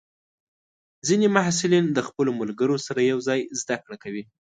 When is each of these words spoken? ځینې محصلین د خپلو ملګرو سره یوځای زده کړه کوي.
ځینې 1.07 1.27
محصلین 1.35 1.85
د 1.91 1.99
خپلو 2.07 2.31
ملګرو 2.41 2.75
سره 2.85 3.09
یوځای 3.11 3.41
زده 3.61 3.75
کړه 3.83 3.97
کوي. 4.03 4.23